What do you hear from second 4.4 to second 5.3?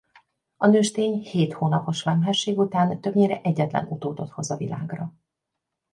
a világra.